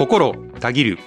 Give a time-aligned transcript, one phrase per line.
[0.00, 0.98] 心たぎる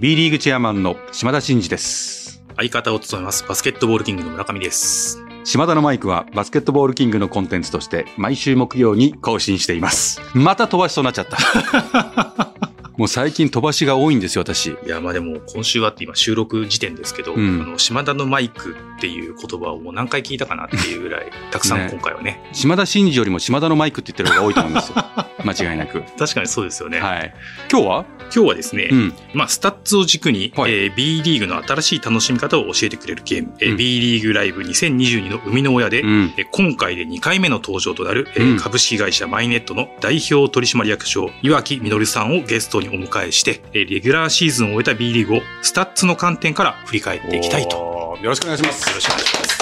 [0.00, 2.42] B リーグチェアマンの島田真二です。
[2.56, 5.22] 相方を務めますバスケットボールキングの村上です。
[5.44, 10.20] 島田のマイクはバスケットボールキングのコンテンツとして毎週木曜に更新しています。
[10.34, 12.69] また飛ばしそうになっちゃった
[13.00, 14.72] もう最近飛ばしが多いんですよ私。
[14.72, 17.62] いや、まあでも今週はって今収録時点ですけど、うん。
[17.62, 21.88] あの、島田のマイクっていう言葉をもう何回聞いたかなっていうぐらい、たくさんね。
[21.90, 22.46] 今回はね。
[22.52, 24.96] 島田真二よりも島田のマイクって言ってる方が多いと思うんですよ。
[25.42, 26.02] 間違いなく。
[26.18, 27.00] 確かにそうですよね。
[27.00, 27.34] はい。
[27.72, 28.04] 今日は？
[28.32, 29.14] 今日はですね、うん。
[29.32, 30.72] まあ、スタッツを軸に、はい。
[30.72, 33.76] えー B リーグの新しい楽しみ方を教えてくれるゲーム、えーうん。
[33.78, 36.34] B リーグライブ2022の生みの親で、うん。
[36.36, 38.58] えー今回で2回目の登場となる、えーうん。
[38.58, 48.18] 株式会社マイネットの代表取締役社長、岩木実さんをゲストにお迎えして、えーレギュラーシーズンを終えた B リーグをスタッツの観点から振り返っていきたいと。
[48.20, 49.60] よろしくお願いしますろしくお願いします。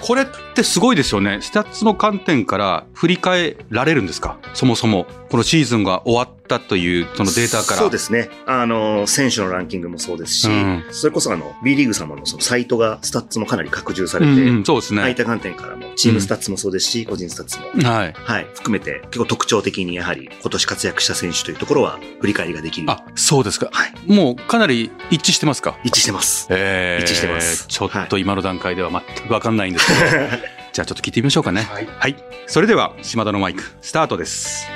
[0.00, 1.38] これってすごいですよね。
[1.40, 4.38] スタッツの観点から振り返られるんですか？
[4.52, 5.06] そもそも。
[5.30, 7.80] このシーズンが終わったというそのデータから。
[7.80, 8.30] そうですね。
[8.46, 14.98] あの、選手のランキングもそうですし、うんそれこそあの、B リーグ様のそのサイトが、スタッツもかなり拡充されて、うんうん、そうですね。
[15.00, 18.12] そういった観点からも、チームスタッツもそうですし、個人スタッツも、はい。
[18.14, 22.90] はい、含めて、結構特徴的にやはり、今年活躍した選手というところは、振り返りができる。
[22.90, 23.68] あ、そうですか。
[23.72, 23.92] はい。
[24.06, 25.76] もうかなり一致してますか？
[25.84, 26.46] 一致してます。
[26.50, 30.26] えー一致してますちょっと今の段階では全くわかんないんですけど。
[30.72, 31.68] じゃあちょっと聞いてみましょうかね。
[31.70, 31.88] はい。
[31.98, 32.16] はい。
[32.46, 34.66] それでは、島田のマイク、スタートです。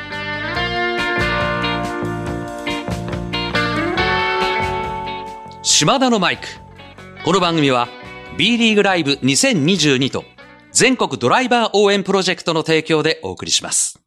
[5.79, 6.47] 島田のマイク。
[7.23, 7.87] この番組は
[8.39, 10.25] B リーグライブ2022と
[10.73, 14.01] 全国ドライバー応援プロジェクトの提供でお送りします。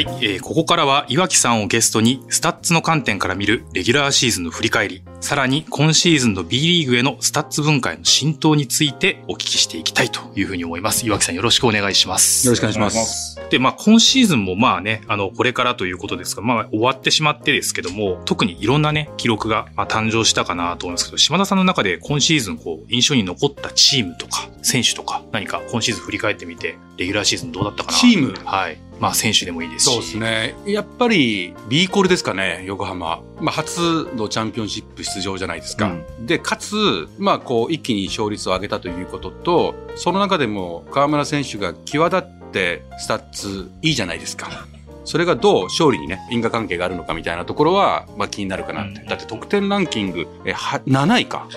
[0.00, 11.04] はい、えーここからは岩木さんをゲストにスタッツの観点から見るレギュラーシーズンの振り返り、さらに今シーズンの B リーグへのスタッツ文化への浸透についてお聞きしていきたいというふうに思います。
[11.04, 12.46] 岩木さんよろしくお願いします。
[12.46, 13.38] よろしくお願いします。
[13.50, 28.34] で、まあ今シーズンもまあね、あの、これからということですが、まあ終わってしまってですけども、特にいろんなね、記録がまあ誕生したかなと思いますけど、島田さんの中で今シーズンこう、印象に残ったチームとか、選手とか、何か今シーズン振り返ってみて、レギュラーシーズンどうだったかなチーム？
[28.46, 28.78] はい。
[29.00, 29.92] まあ選手でもいいですし。
[29.92, 30.54] そうですね。
[30.66, 33.22] やっぱり B コールですかね、横浜。
[33.40, 35.90] まあ、初のチャンピオンシップ出場じゃないですか。
[36.20, 44.66] で、かつ、まあ、こう、一気に勝率を上げたということと、その中でも河村選手が際立ってスタッツいいじゃないですか。
[45.10, 49.00] それがどう勝利にね、因果関係があるのかみたいなところは、まあ気になるかなって。
[49.00, 51.48] うんだって得点ランキング、え、は、7位か。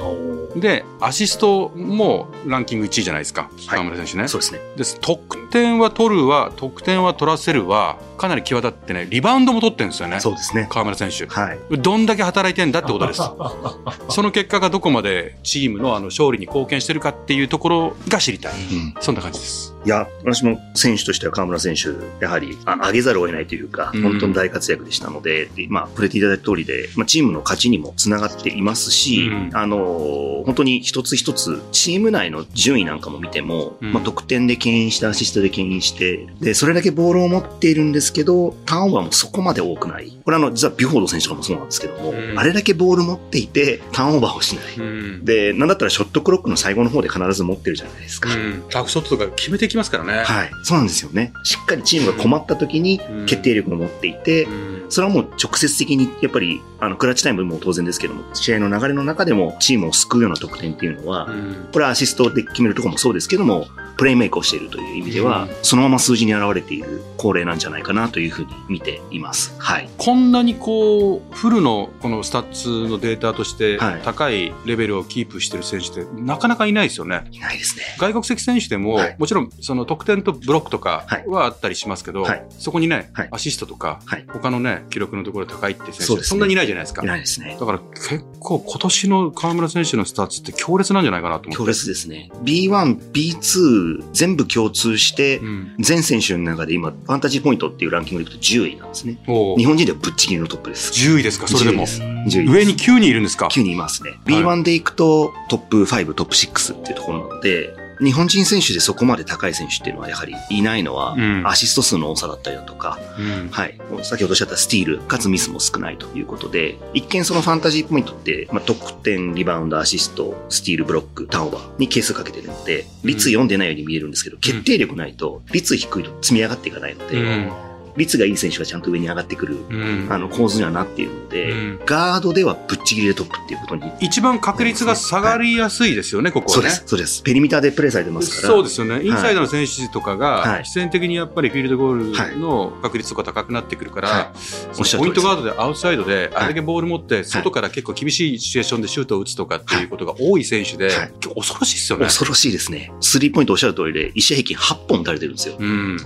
[0.55, 3.43] で、アシストもランキング1位じゃないですか。
[3.43, 4.27] はい河村選手ね。
[4.27, 4.59] そうですね。
[4.75, 4.99] です。
[4.99, 10.19] 得点は取るわ、得点は取らせるは、かなり際立ってね、リバウンドも取ってるんですよね。
[10.19, 10.65] そうですね。
[10.67, 11.27] 河村選手。
[11.27, 11.59] はい。
[11.77, 13.21] どんだけ働いてんだってことです。
[14.09, 18.53] その結果がどこまでチームのあの勝利に貢献してるかっていうところが知りたい。
[18.53, 19.72] うんそんな感じです。
[19.85, 21.89] いや、私も選手としては河村選手、
[22.23, 40.17] やはり、あ上げざるを得ないというか、うん本当に大活躍でしたので、でまあ、触れていただいた通りで、まあ、チームの勝ちにもつながっていますし、うんあの、本当に一つ一つ、チーム内の順位なんかも見ても、うんまあ、得点で牽引して、アシストで牽引して、で、それだけボールを持っているんですけど、ターンオーバーもそこまで多くない。
[40.23, 44.65] これあの、実はビュフォード選手とかもそうなんですけども、うんあれだけボール持っていて、ターンオーバーをしない。
[44.77, 45.25] うん。
[45.25, 48.33] で、なんだったらショットクロックの最後の方で必ず持ってるじゃないですか。
[48.33, 48.63] うん。
[48.69, 50.23] タフショットとか決めていきますからね。
[50.23, 50.51] はい。
[50.63, 51.33] そうなんですよね。
[51.43, 63.65] しっかりチームが困った時にうん決定力を持っていて、うんそれはもう直接的に、やっぱり、あの、クラッチタイムも当然ですけども、試合の流れの中でもチームを救うような得点っていうのは、うんこれはアシストで決めるところもそうですけども、
[63.97, 69.55] プレイメイクをしているという意味では、うんそのまま数字に現れている恒例なんじゃないかなというふうに見ています。
[69.57, 69.89] はい。
[69.97, 77.23] こんなにこう、フルのこのスタッツのデータとしてはい高いレベルをキープしてる選手ってなかなかいないですよね。
[77.31, 77.83] いないですね。
[77.97, 87.01] 外国籍選手でも、はいもちろんその得点とブロックとかはあったりしますけど、はいそこにね、はいアシストとか、はい他のね、記録のところで高いって選手そんなにいないじゃないですか。
[87.01, 87.57] いないですね。
[87.59, 91.57] だから結構今年の河村選手のスタッツって強烈なんじゃないかなと思って。
[91.57, 92.29] 強烈ですね。
[92.43, 95.75] B1、B2 全部共通してう、ん。
[95.79, 99.23] 全選手の中で今、ファンタジーポイントっていうランキングでいくと10位なんですね。
[99.27, 100.91] お日本人ではぶっちぎりのトップです。
[100.91, 101.83] 10位ですか、それでも。
[101.83, 102.37] 10位です。
[102.39, 104.11] 10位上に9人いるんですか？9人いますね。
[104.25, 113.49] B1 でいくとトップ5、トップ6っていうところなので、日本人選手でそこまで高い選手っていうのはやはりいないのはうん、アシスト数の多さだったりだとか、うん。
[113.49, 113.79] はい。
[114.03, 127.51] 先ほどおっしゃったスティール、かつミスも少ないということで、一見そのファンタジーポイントって、まあ、得点、リバウンド、アシスト、スティール、ブロック、ターンオーバーに係数かけてるので、率読んでないように見えるんですけど、決定力ないと、率低いと積み上がっていかないので、うん
[127.97, 133.91] 率がいい選手がちゃんと上に上がってくる、うんあの構図にはなっているので、うんガードではぶっちぎりでトップっていうことに。
[133.99, 136.61] 一番確率が下がりやすいですよね、ここはね。
[136.61, 137.21] そうです、そうです。
[137.23, 138.53] ペリミターでプレーされてますから。
[138.53, 139.03] そうですよね。
[139.03, 144.31] インサイドの選手とかが、はい必然的にやっぱりフィールドゴールの確率とか高くなってくるから、は
[144.71, 150.89] そおっしゃる通りですのポイントガードでアウトサイドで、あれだけボール持って、外から結構厳しいシチュエーションでシュートを打つとかっていうことが多い選手で、
[151.35, 152.05] 恐ろしいですよね。
[152.05, 152.91] 恐ろしいですね。
[153.01, 155.55] スリーポイントおっしゃる通りで、1試合平均8本打たれてるんですよ。
[155.59, 155.97] うん。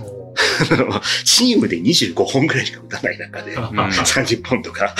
[1.24, 4.94] チームで25本ぐらいしか打たない中で、うん30本とか、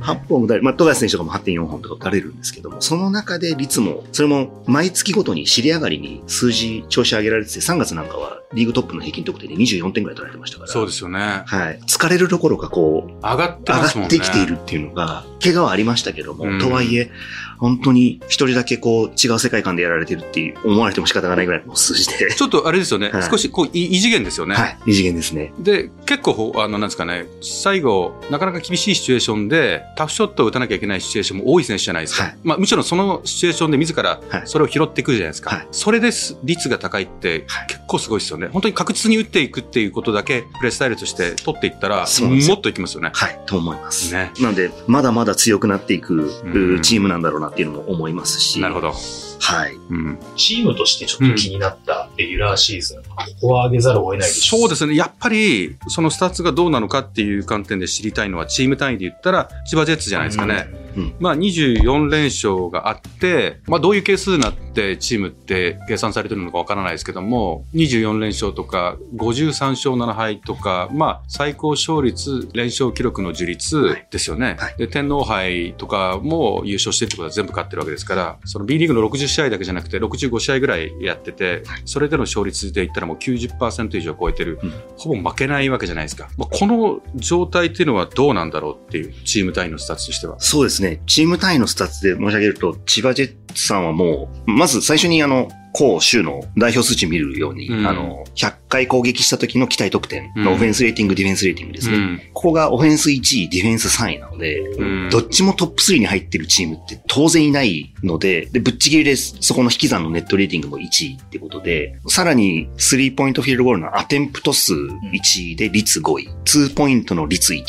[0.00, 0.64] 8本打たれる。
[0.64, 10.72] まあ、富樫選手とかも8.4本とか打たれるんですけども、その中で率も、それも毎月ごとに尻上がりに数字調子上げられてて、3月なんかはリーグトップの平均得点で24点ぐらい取られてましたから。
[10.72, 11.42] そうですよね。
[11.46, 11.80] はい。
[11.86, 14.16] 疲れるどころかこう、上がって上ますもんね。
[14.16, 17.10] がってきているっていうのが、怪我はありましたけども、うんとはいえ、
[17.58, 22.32] 本当に一人だけこう、違う世界観でやられてるっていう思われても仕方がないぐらいの数字で。
[22.34, 23.10] ちょっとあれですよね。
[23.10, 24.54] はい少しこうい異次元ですよね。
[24.54, 24.78] はい。
[24.86, 25.52] 二次元ですね。
[25.58, 32.24] で、結構ほ、あの、なんですかね、最後、なかなか厳しいシチュエーションで、タフショットを打たなきゃいけないシチュエーションも多い選手じゃないですか。
[32.24, 35.50] はいまあ、むしろそのシチュエーションで自らはいそれを拾っていくじゃないですか。
[35.50, 38.45] はいそれです率が高いってはい結構すごいですよね。
[38.52, 42.06] 本当に確実に打っていくっていうことだけ、プレースタイルとして取っていったら、
[42.48, 43.10] もっといきますよね。
[43.12, 43.40] はい。
[43.46, 44.12] と思います。
[44.12, 44.32] ね。
[44.40, 46.14] なので、まだまだ強くなっていく、
[46.44, 48.60] うんチームなんだろうなっていうのも思いますし。
[48.60, 48.92] なるほど。
[49.40, 49.74] はい。
[49.74, 50.18] うん。
[50.36, 54.94] チームとしてちょっと気になったレギュラーシーズン、ここは上げざるを得ないでしょそうですね。
[54.94, 60.68] やっぱり、そのスタッツがどうなのかっていう観点で知りたいのは、チーム単位で言ったら、千葉ジェッツじゃないですかね。
[60.80, 60.85] うん
[61.18, 74.56] まあ、24連勝があって、まあ、どういう係数になってチームって計算されてるのかわからないですけども、24連勝とか、53勝7敗とか、まあ、最高勝率、連勝記録の樹立ですよね。
[74.58, 86.28] はいで、天皇杯とかも優勝してるってことは全部勝ってるわけですから、その B リーグの60試合だけじゃなくて、65試合ぐらいやってて、それでの勝率で言ったらもう90%以上超えてる、うんほぼ負けないわけじゃないですか。
[86.36, 90.36] まあ、この状態っていうのはどうなんだろうっていう、チーム単位のスタッツとしては。
[90.38, 90.85] そうですね。
[91.06, 101.96] チーム単位のスタッツで申し上げると、千葉ジェットさんはもう、まず最初にあの、攻守の代表数値で見るように、うんあの、100回攻撃した時の期待得点のうんオフェンスレーティング、ディフェンスレーティングですね。
[101.96, 109.36] うんここがオフェンス1位、ディフェンス3位なので、うんどっちもトップ3に入ってるチームって当然いないので、で、ぶっちぎりです。
[109.40, 117.62] そこの引き算のネットレーティングも1位ってことで、さらに、スリーポイントフィールドゴールのアテンプト数1位で率5位、ツーポイントの率1位、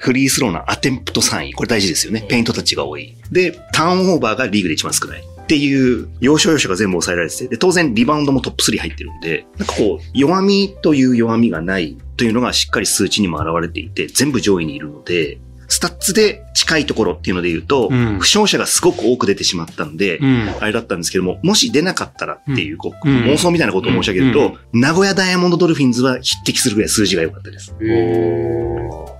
[0.00, 2.26] フリースローのアテンプト3位、これ大事ですよね。
[2.28, 3.14] ペイントタッチが多い。
[3.32, 5.24] で、ターンオーバーがリーグで一番少ない。
[5.44, 15.38] っていう、要所要所が全部抑えられてて、で、当然リバウンドもトップ3入ってるんで、なんかこう、弱みという弱みがないというのがしっかり数値にも表れていて、全部上位にいるので、
[15.68, 27.74] スタッツで近いところっていうので言うと、うん負傷者がすごく多く出てしまったんで、うんあれだったんですけども、もし出なかったらっていう、こううん妄想みたいなことを申し上げると、名古屋ダイヤモンドドルフィンズは匹敵するぐらい数字が良かったです。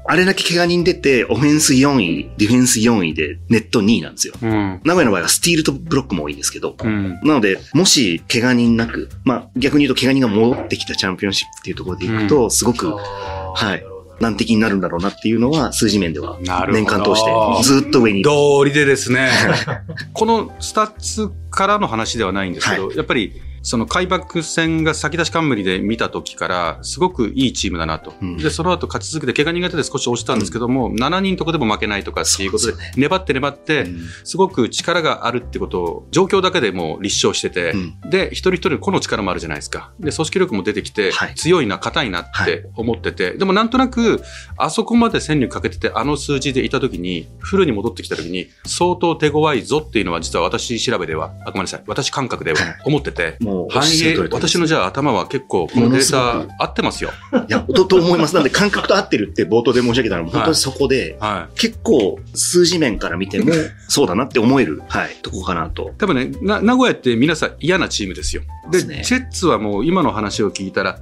[0.07, 4.35] あれだけ怪我人出て、オフェンス4位、ディフェンス4位で、ネット2位なんですよ。
[4.43, 4.81] うん。
[4.85, 7.19] 名古屋の場合はスティールとブロックも多いんですけど、うん。
[7.23, 18.23] なので、もし怪我人なく、まあ逆に言うと怪我人が戻ってきたチャンピオンシップっていうところでいくと、すごくはい難敵になるんだろうなっていうのは数字面では年間通してずっと上に。
[18.23, 19.31] 道理でですね、
[20.13, 28.13] このスタッツからの話ではないんですけど、やっぱり、その開幕戦が先出し冠で見た時から、すごくいいチームだなと。
[28.21, 28.37] うん。
[28.37, 34.01] で、その後勝ち続けて、怪我人が出て少し落ちたんですけども、7人とかでも負けないとかっていうことで粘って粘って、うん。
[34.23, 38.11] すごく力があるってことを、状況だけでもう立証してて、うん。
[38.11, 39.93] で、一人一人個の力もあるじゃないですか。
[39.99, 41.35] で、組織力も出てきて、はい。
[41.35, 44.23] 強いな、硬いなって思ってて、でもなんとなく、
[44.57, 52.77] あそこまで戦力かけてて、あの数字でいたときに、フルに戻ってきたときに、相当手強いぞっていうのは、実は私調べでは、あごめんなさい、私感覚でははい。
[52.85, 53.37] 思ってて、
[53.71, 57.11] 反映私のじゃあ頭は結構、このデータく合ってますよ。
[57.49, 58.35] いや、とと思います。
[58.35, 63.53] なんで感覚と合ってるって冒頭で申し上げたのも本当にそこで、は結構数字面から見ても
[63.89, 65.91] そうだなって思える、はい、とこかなと。
[65.91, 65.93] い。
[65.99, 68.43] 多分ね、な名古屋って皆さん嫌なチームですよ。
[68.71, 71.01] で、そうですねジェッツはもう今の話を聞いたら、好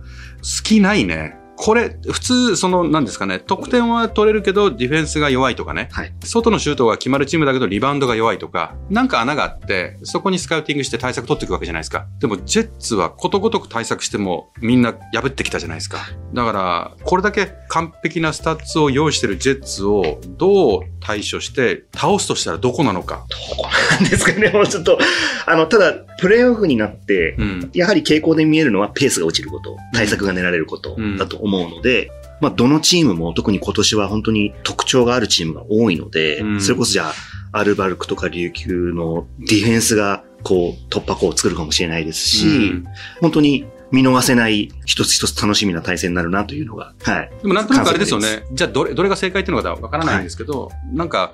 [0.65, 1.37] きないね。
[1.57, 5.89] これ、普通、その、なんですかね、得点は取れるけど、ディフェンスが弱いとかね。
[5.93, 6.13] はい。
[6.25, 12.07] 外のシュートが決まるチームだけどリバウンドが弱いとか、なんか穴があって、そこにスカウティングして対策取っていくわけじゃないですか。
[12.19, 15.99] でも、ジェッツはことごとく対策してもみんな破ってきたじゃないですか。
[16.33, 23.27] だから、これだけ完璧なスタッツを用意してるジェッツをどう対処して倒すとしたらどこなのか。
[23.29, 23.69] どこ
[24.01, 24.99] なんですかね、 もうちょっと。
[25.47, 27.71] あの、ただ、プレイオフになって、うん。
[27.75, 42.85] やはり傾向で見えるのはペースが落ちること、対策が練られることうんだと思うので、まあ、どのチームも特に今年は本当に特徴があるチームが多いので、うんそれこそじゃあ、アルバルクとか琉球のディフェンスがこう突破口を作るかもしれないですし、うん
[43.21, 47.31] 本当に見逃せない一つ一つ楽しみな対戦になるなというのが、はい。
[47.43, 48.43] でもなんとなくあれですよね。
[48.53, 51.33] じゃあどれ、どれが正解っていうのがわからないんですけど、なんか、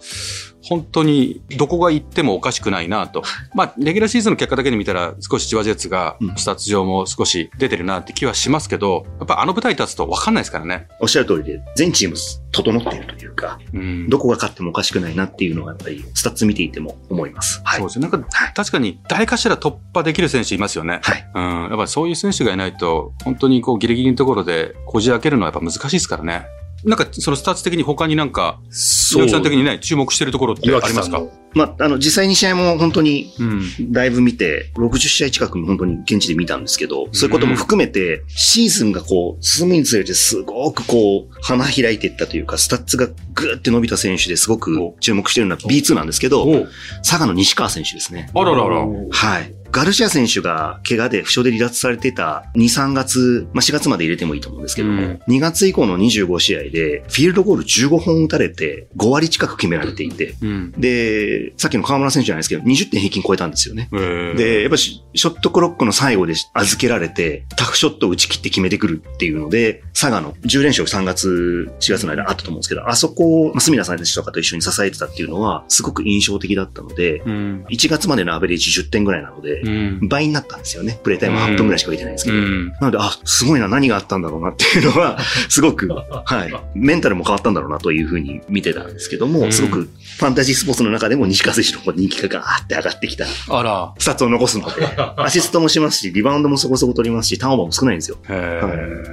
[0.62, 3.22] 本当にどこが行ってもおかしくないなと。
[3.54, 10.88] まあ、レギュラーシーズンの結果だけで見たら少し千葉ジェッツがうんスタッツ上も少し出てるなって気はしますけど、やっぱあの舞台に立つとわかんないですからね。
[11.00, 12.16] おっしゃる通りで、全チーム
[12.52, 14.08] 整っているというか、うん。
[14.08, 17.60] どこが勝ってもおかしくないなっていうのがやっぱりスタッツ見ていても思います。
[17.64, 17.88] はいそう。
[17.88, 18.08] ですね。
[18.08, 21.00] なんか、はい確かに誰かしら突破できる選手いますよね。
[21.02, 21.30] はい。
[21.34, 21.62] うん。
[21.64, 26.46] やっぱりそういう選手がいないと、本当にこうギリギリのところでこじ開けるのはやっぱ難しいですからね。
[26.84, 31.22] なんか、そのスタッツ的に他になんか、そ岩木さん的にね、注目してるところってあ岩りますか？
[31.54, 33.92] まあ、あの、実際に試合も本当にうん。
[33.92, 46.66] だいぶ見て、60試合近く本当に現地で見たんですけど、そういうことも含めて、シーズンがこう、進むにつれてすごくこう、花開いていったというか、スタッツがグーって伸びた選手ですごく注目してるのは B2 なんですけど、お
[46.98, 48.30] 佐賀の西川選手ですね。
[48.34, 48.86] あららら。
[49.10, 49.54] はい。
[49.70, 60.72] ガルシア選手が怪我で負傷で離脱されてた2、3月、まあ、4月まで入れてもいいと思うんですけども、うん2月以降の25試合で、フィールドゴール15本打たれて、5割近く決められていて、うん。
[60.72, 63.88] で、さっきの河村選手じゃないですけど、20点平均超えたんですよね。
[63.92, 77.64] えーで、やっぱしショットクロックの最後で預けられて、タフショットを打ち切って決めてくるっていうので、佐賀の10連勝3月、4月の間あったと思うんですけど、あそこを、まあ、角田さんたちとかと一緒に支えてたっていうのは、すごく印象的だったので、うん。
[77.70, 79.70] 1月までのアベレージ10点ぐらいなので、う
[80.04, 80.08] ん。
[80.08, 80.98] 倍になったんですよね。
[81.02, 82.36] プレイタイム8分ぐらいしか置いてないんですけど。
[82.36, 82.68] うん。
[82.68, 86.52] なので、あ、すごいな、何があったんだろうなっていうのは、すごく、はい。
[86.74, 89.82] メンタルも変わったんだろうなというふうに見てたんですけども、うんすごく、
[90.18, 93.94] ファンタジースポーツの中でも西川選手の方人気がガーって上がってきたあら。
[93.98, 94.72] スタッツを残すので、
[95.16, 98.18] アシストもしますし、リバウンドもそこそこ取りますし、ターンオーバーも少ないんですよ。
[98.28, 98.32] へ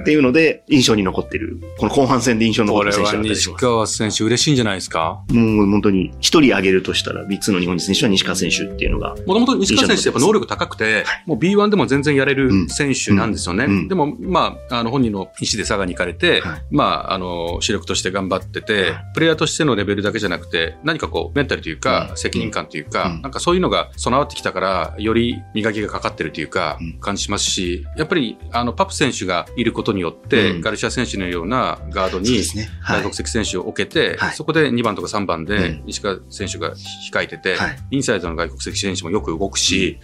[0.02, 1.60] っていうので、印象に残ってる。
[1.78, 3.34] この後半戦で印象に残ってる選手はだったり。
[3.34, 5.20] 西川選手嬉しいんじゃないですか？
[5.30, 13.88] もう本当に、一人挙げるとしたら、3つの日本人選手は西川選手っていうのが、もともと西川選手ってやっぱ能力高くて、もう B1 でも全然やれる選手なんですよね。
[13.88, 16.62] でも、まあ、あの、本人の意思で佐賀に行かれて、はい。
[16.70, 19.04] まあ、あの、主力として頑張ってて、はい。
[19.14, 22.16] プレイヤーとしてのレベルだけじゃなくて、何かこう、メンタルというか、うん。
[22.16, 23.22] 責任感というか、うん。
[23.22, 30.60] なんかそういうのが備わってきたから、より磨きがかかってるというかうん、感じしますし、やっぱり、あの、パプ選手がいることによって、うん。
[30.60, 32.44] ガルシア選手のようなガードに
[32.86, 33.16] 外国。
[33.16, 34.34] 籍選手を置けて、はい。
[34.34, 35.82] そこで2番とか3番でうん。
[35.86, 36.74] 西川選手が
[37.10, 37.78] 控えてて、はい。
[37.90, 39.98] インサイドの外国籍選手もよく動くし、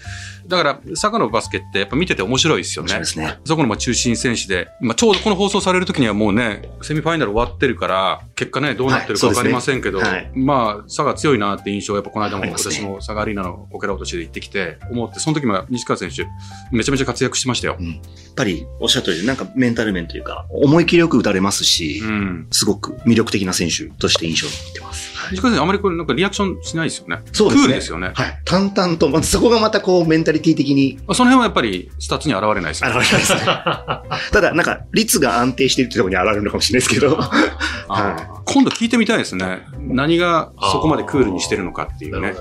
[0.47, 3.38] だから、佐賀のバスケってやっぱ見てて面白いですよねね。
[3.45, 16.26] そこのまあ中心選手で、まあ、ちょうどこの放送される時にはもうね、セミファイナル終わってるから、結果ね、どうなってるかわかりませんけど、はいそうですねまあ、佐賀強いなって印象をやっぱこの間も私も佐賀アリーナのオケラ落としで行ってきて、思って、その時も西川選手、
[16.71, 17.76] めちゃめちゃ活躍してましたよ。
[17.81, 22.47] やっぱり、おっしゃった通り、なんかメンタル面というか、思い切りよく打たれますし、うん。
[22.50, 24.91] すごく魅力的な選手として印象に残ってます。
[25.33, 27.21] はい西川選手あまりこれなんかリアクションしないですよね。
[27.33, 28.12] そうですねクールですよね。
[28.15, 28.41] はい。
[28.45, 32.99] 淡々と、まずそこがまたこう、メンタリティ的にその辺はやっぱりスタッツに現れないですよね。
[32.99, 33.41] 現れないですね。
[34.33, 37.19] ただ、なんか、率が安定してるってところに現れるのかもしれないですけど、
[37.89, 39.62] あー今度聞いてみたいですね。
[39.79, 42.35] 何がそこまでクールにしてるのかっていうね。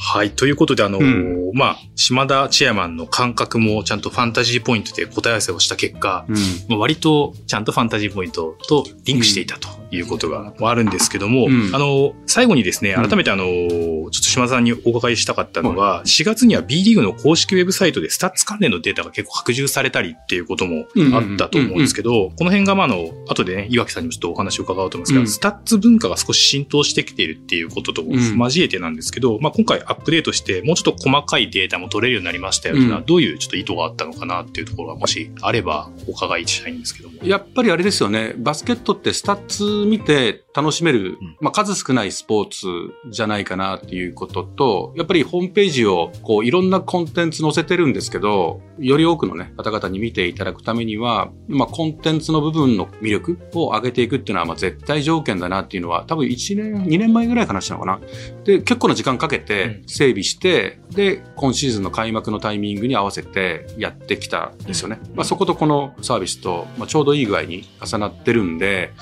[0.00, 0.30] はい。
[0.30, 6.36] ということで、あの、うんまあ、島田チェアマンの感覚もちゃんとファンタジーポイントで答え合わせをした結果、うん。
[6.68, 11.70] まあ割とちゃんとファンタジーポイントとリンクしていたということがあるんですけども、うん。
[11.74, 13.08] あの、最後にですね、うん。
[13.08, 25.28] 改めてあの、ちょっと島田さんにお伺いしたかったのが、4月には B リーグの公式ウェブサイトでスタッツ関連のデータが結構拡充されたりっていうこともあったと思うんですけど、この辺がまああの、後でね、岩木さんにもちょっとお話を伺おうと思うんですが、うん。
[25.28, 33.06] スタッツ文化が少し浸透してきているっていうことと交えてなんですけど、まあ今回アップデートして、もうちょっと細かいデータも取れるようになりましたよというのは、うん。
[33.06, 37.16] どういうちょっと意図があったのかなっていうところがもしあればお伺いしたいんですけども。
[37.22, 38.34] やっぱりあれですよね。
[38.36, 42.66] バスケットってスタッツ見て楽しめる、うんまあ数少ないスポーツ
[43.10, 58.00] じゃないかなっていうことと、やっぱりホームページをこういろんなコンテンツ載せてるんですけど、より多くのね、方々に見ていただくためには、まあコンテンツの部分の魅力を上げていくっていうのはまあ絶対条件だなっていうのは多分1年、2年前ぐらい話したのかな。
[58.48, 64.98] で、結構な時間かけて整備して、で、今シーズンの開幕のタイミングに合わせてやってきたんですよね。
[65.14, 68.94] まあそことこのサービスと、まあ、ちょうどいい具合に重なってるんで、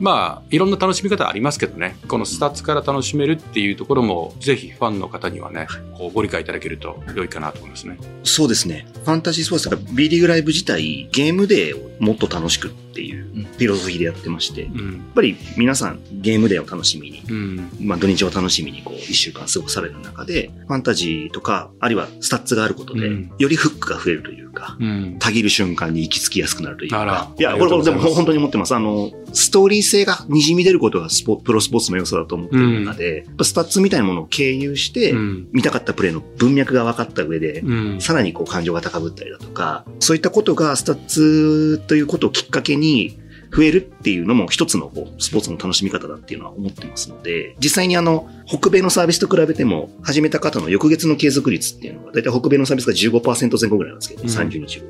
[0.00, 7.98] まあいろんな楽しみ方ありますけどね、このスタッツから楽しめるっていうところも、ぜひファンの方にはね、こうご理解いただけると良いかなと思いますね。
[8.24, 8.88] そうですね。
[9.04, 15.00] ファンタジースポーツとか B リーグライブ自体、ゲームデーをもっと楽しくっていうフィロソフィーでやってまして、やっうん。
[15.14, 17.70] ぱり皆さんゲームデーを楽しみに、うん。
[17.80, 25.16] まあ土日を楽しみにこう一週間過ごされる中で、ファンタジーとか、あるいはスタッツがあることで、うんよりフックが増えるというか、うん。
[25.20, 27.32] たぎる瞬間に行き着きやすくなるというか。
[27.38, 28.74] いや、これ、でも本当に思ってます。
[28.74, 35.48] あの、ストーリー性が滲み出ることがスポプロスポーツの良さだと思っている中で、スタッツみたいなものを経由して、うん。
[35.52, 38.00] 見たかったプレイの文脈が分かった上で、うん。
[38.00, 42.87] さらにこう感情が高ぶったりだとか、そういったことがスタッツということをきっかけに
[43.54, 54.86] 増えるっていうのも一つのこうスポーツの楽しみ方だっていうのは思ってますので、実際にあの、北米のサービスと比べても、始めた方の翌月の継続率っていうのが、だいたい北米のサービスが15%前後ぐらいなんですけど、うん30日後。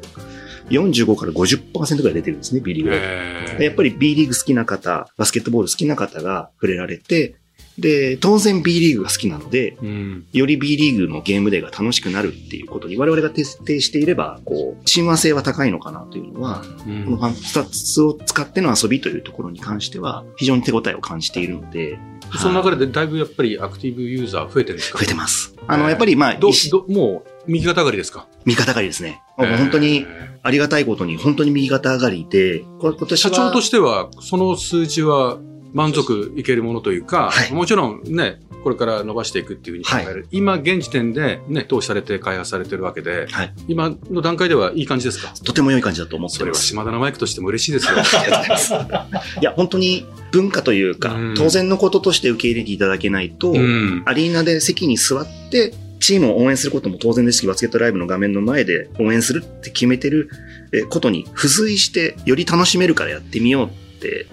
[0.71, 7.37] 45から50%ぐらい出てるんですね、B リーグやっぱり B リーグ好きな方、バスケットボール好きな方が触れられて、
[7.79, 10.27] で、当然 B リーグが好きなので、うん。
[10.33, 21.99] より B リーグのゲームデーが楽しくなるっていうことに我々が徹底していれば、こう、親和性は高いのかなというのは、うんこのファンスタッツを使っての遊びというところに関しては、非常に手応えを感じているので、
[22.43, 24.99] その流れでだいぶやっぱりアクティブユーザー増えてるんですか？
[24.99, 25.55] 増えてます。
[25.67, 28.27] あの、やっぱりまあ、どどもう右肩上がりですか？
[28.45, 29.23] 右肩上がりですね。
[29.37, 35.39] 本当にえありがたいことに、本当に右肩上がりで、こ今ー年は社長としては、その数字は
[35.75, 40.27] 満足いけるものというか、はいもちろんね、これから伸ばしていくっていうふうに考える。
[40.31, 45.33] 今、現時点でね、投資されて開発されてるわけで、はい今の段階ではいい感じですか？
[45.45, 46.67] とても良い感じだと思っそれはてます。
[46.67, 47.99] 島田のマイクとしても嬉しいですよ。
[49.41, 54.03] いや、本当に文化というか、うん当然のこととして受け入れていただけないと、うん。
[54.07, 60.31] アリーナで席に座って、チームを応援することも当然ですし、バスケットライブの画面の前で応援するって決めてる
[60.73, 63.71] えことに付随して、より楽しめるからやってみよう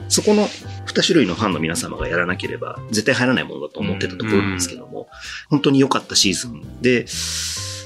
[0.09, 5.07] そこの2種類のファンの皆様がやらなければ絶対入らないものだと思ってたところなんですけども、
[5.49, 7.05] 本当に良かったシーズンで、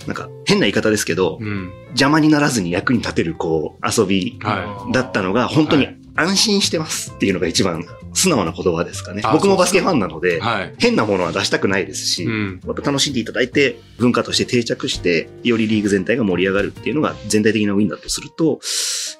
[0.07, 1.71] なんか変な言い方ですけど、うん。
[1.89, 9.31] 邪魔にならずに役に立てるこう遊びはだったのが本当にはい安心してますっていうのが一番素直な言葉ですかねあ。
[9.31, 10.74] 僕もバスケファンなので、はい。
[10.77, 12.59] 変なものは出したくないですし、うん。
[12.65, 18.59] また楽しんでいただいて、文化として定着して、よりリーグ全体が盛り上がるっていうのが全体的なウィンだとすると、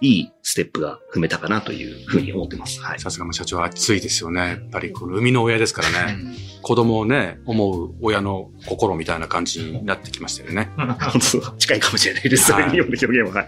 [0.01, 2.81] いいステップが踏めたかなというふうに思ってます。
[2.81, 2.99] はい。
[2.99, 4.41] さすがもう社長は熱いですよね。
[4.41, 6.13] やっぱりこの生みの親ですからね。
[6.13, 10.69] うん子供をね、思う親の心みたいな感じになってきましたよね。
[11.57, 12.47] 近いかもしれないです。
[12.47, 13.41] それによる表現は。
[13.41, 13.47] は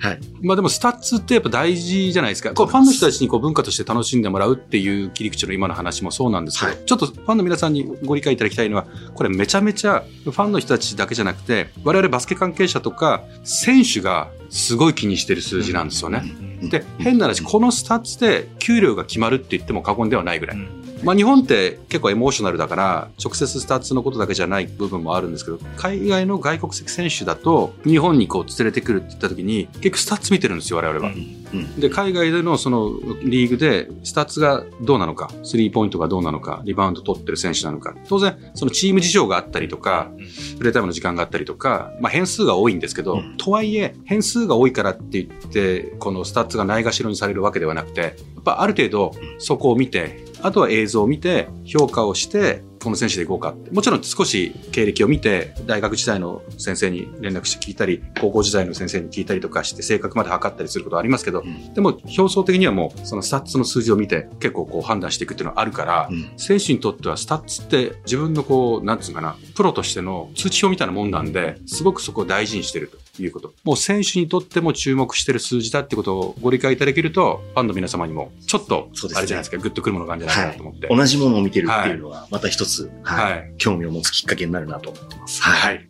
[0.00, 0.20] はい。
[0.42, 2.54] まあでもスタッツってやっぱ大事じゃないですか。
[2.54, 16.51] こうファンの人たちにこう文化として楽しんでもらうっていう切り口の今の話もそうなんですけど、はちょっとファンの皆さんにご理解いただきたいのは、これめちゃめちゃファンの人たちだけじゃなくて、我々バスケ関係者とか選手がすごい気にしてる数字なんですよね。
[16.68, 20.56] で、変な話、このスタッツで給料が決まるって言っても過言ではないぐらい。
[21.02, 31.12] まあ日本って結構エモーショナルだから、直接スタッツのことだけじゃない部分もあるんですけど、海外の外国籍選手だと、日本にこう連れてくるって言った時に、結局スタッツ見てるんですよ、我々は。
[31.12, 31.41] うん。
[31.78, 32.92] で、海外でのその
[33.24, 40.10] リーグで、スタッツがどうなのか、スリーポイントがどうなのか、リバウンド取ってる選手なのか、当然、そのチーム事情があったりとか、
[40.58, 43.36] プレータイムの時間があったりとか、まあ変数が多いんですけど、うん。
[43.36, 53.70] とはいえ、変数が多いからって言って、このスタッツがないがしろにされるわけではなくて、やっぱある程度そこを見て、あとは映像を見て、評価をして、この選手でいこうかって。
[53.70, 61.74] もちろん少し経歴を見て、大学時代の先生に連絡して聞いたり、高校時代の先生に聞いたりとかして、性格まで測ったりすることはありますけど、うん。
[61.74, 66.32] でも表層的にはもう、そのスタッツの数字を見て、結構こう判断していくっていうのはあるから、うん。
[66.36, 73.52] 選手にとってはスタッツって自分のこう、なんつうかな、プロとしての通知表みたいなもんなんで、すごくそこを大事にしてるということ。
[73.64, 80.88] もう選手にとっても注目してる数字だってことをご理解いただけると、ファンの皆様にも、ちょっとあれじゃないですか、グッとくるものがあるんじゃないかなと思って。
[80.88, 85.42] 同じものを見てるっていうのは、また一つ、はい、はい興味を持つきっかけになるなと思ってます。
[85.42, 85.88] はい。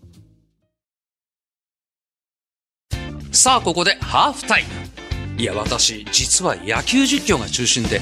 [3.33, 4.65] さあここでハーフタイ
[5.37, 7.99] ムいや私実は野球実況が中心で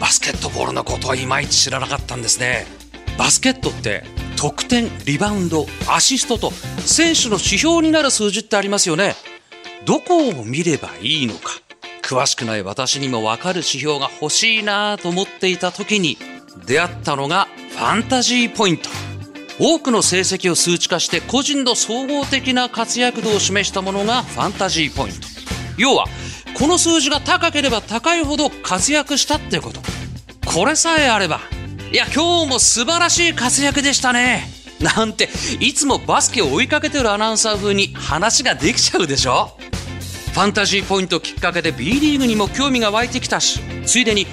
[0.00, 2.64] バスケットボールのことはいまいち知らなかったんですね
[3.18, 4.02] バスケットって
[4.42, 6.50] 得点リバウンドアシストと
[6.80, 9.14] 選手の指標になる数字ってありますよね。
[9.84, 11.52] どこを見ればいいのか。
[12.02, 16.18] 詳しくない私にも分かる指標が欲しいなと思っていた時に
[16.66, 18.90] 出会ったのがファンタジーポイント。
[19.60, 25.28] 多くの成績を数値化して個人の総合的な活躍度を示したものがファンタジーポイント。
[25.78, 26.06] 要は
[26.58, 29.80] この数字が高ければ高いほど活躍したってこと。
[30.44, 31.38] これさえあれば
[31.92, 34.48] いや今日も素晴らしい活躍でしたね。
[34.80, 35.28] なんて
[35.60, 39.54] いつもバスケを追いかけてるアナウンサー風に話ができちゃうでしょ。
[40.32, 44.26] ファンタジーポイントきっかけで B リーグにも興味が湧いてきたしついでに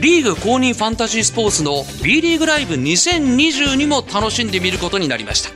[0.00, 5.50] リーグ公認ファンタジースポーツの B リーグライブ2022も楽しんでみることになりました。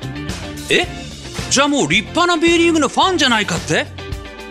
[0.70, 0.88] え？
[1.50, 3.86] じゃあもう立派な B リーグのファンじゃないかって？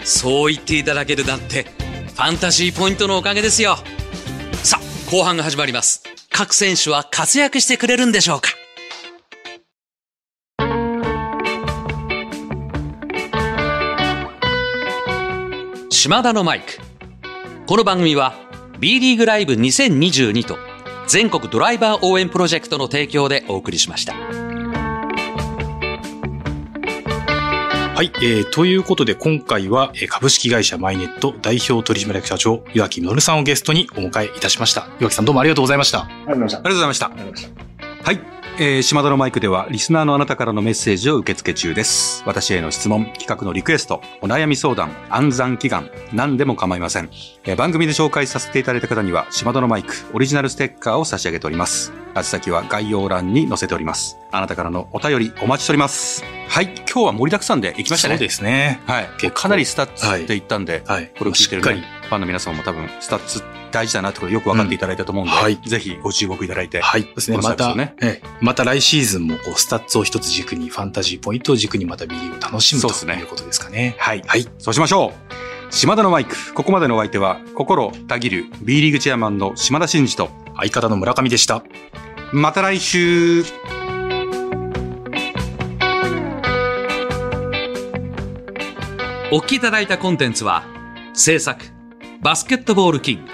[0.06, 3.76] そう言っていただけるなんてファンタジーポイントのおかげですよ。
[4.64, 6.02] さあ、後半が始まります。
[6.36, 8.50] 各選手は活躍してくれるんでしょうか？
[15.92, 16.80] 島田のマイク。
[17.68, 18.34] この番組は
[18.80, 20.58] B リーグライブ2022と
[21.08, 24.43] 全国ドライバー応援プロジェクトの提供でお送りしました。
[27.96, 34.88] はい、えー、ということで今回はえー株式会社マイネット代表取締役社長岩城農さんをゲストにお迎えいたしました。
[35.00, 36.00] 岩城さんどうもありがとうございました。
[36.02, 37.06] ありがとうございました。
[37.06, 37.63] ありがとうございました。
[38.04, 38.20] はい。
[38.60, 42.22] えー、島田のマイクでは、リスナーのあなたからのメッセージを受け付け中です。
[42.26, 47.10] 私への質問、企画のリクエスト、お悩み相談、安産祈願、何でも構いません。
[47.46, 51.94] えー番組で紹介させていただいた方には、島田のマイク、オリジナルステッカーを差し上げております。
[52.14, 54.18] 宛先は概要欄に載せております。
[54.34, 56.26] あなたからのお便りお待ちしております。
[56.50, 56.66] はい。
[56.66, 58.16] 今日は盛りだくさんで行きましたね。
[58.18, 58.82] そうですね。
[58.86, 59.08] はい。
[59.32, 61.10] かなりスタッツって言ったんで、はい。
[61.18, 63.42] これを聞いてる、ね、ファンの皆様も多分、スタッツ
[63.74, 67.04] 大事だなってことよく分かっていただいたと思うんで、うんはいぜひご注目いただいて、はい。
[67.04, 67.38] ですね。
[67.38, 73.96] また、ねええまた来シーズンもこうスタッツを一つ軸にファンタジーポイントを軸にまた B リーグを楽しむとそうですねいうことですかね。
[73.98, 74.22] はい。
[74.26, 74.48] はい。
[74.60, 75.74] そうしましょう。
[75.74, 81.64] 島田のマイク、ここまでのお相手は、心たぎる B リーグチェアマンの島田慎二と、相方の村上でした。
[82.32, 83.44] また来週
[89.32, 90.64] お聞きいただいたコンテンツは、
[91.16, 91.66] 制作、
[92.22, 93.32] バスケットボールキング、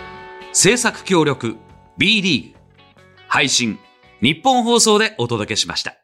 [0.51, 1.57] 制作協力、
[1.97, 2.59] B リーグ、
[3.27, 3.77] 配信、
[4.21, 5.97] 日本放送でお届けしました。